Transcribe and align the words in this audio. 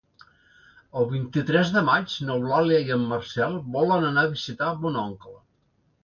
El 1.01 1.07
vint-i-tres 1.09 1.73
de 1.75 1.83
maig 1.89 2.15
n'Eulàlia 2.29 2.79
i 2.87 2.89
en 2.95 3.03
Marcel 3.11 3.59
volen 3.75 4.07
anar 4.09 4.23
a 4.29 4.31
visitar 4.31 4.71
mon 4.87 4.97
oncle. 5.03 5.35